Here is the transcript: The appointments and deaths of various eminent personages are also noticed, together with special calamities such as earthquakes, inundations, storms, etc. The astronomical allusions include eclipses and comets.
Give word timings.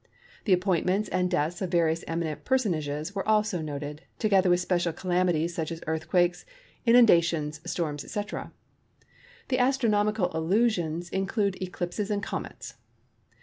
The 0.45 0.53
appointments 0.53 1.09
and 1.09 1.29
deaths 1.29 1.61
of 1.61 1.69
various 1.69 2.03
eminent 2.07 2.43
personages 2.43 3.11
are 3.15 3.23
also 3.23 3.61
noticed, 3.61 3.99
together 4.17 4.49
with 4.49 4.59
special 4.59 4.93
calamities 4.93 5.53
such 5.53 5.71
as 5.71 5.83
earthquakes, 5.85 6.43
inundations, 6.87 7.61
storms, 7.69 8.03
etc. 8.03 8.51
The 9.49 9.59
astronomical 9.59 10.35
allusions 10.35 11.09
include 11.09 11.61
eclipses 11.61 12.09
and 12.09 12.23
comets. 12.23 12.73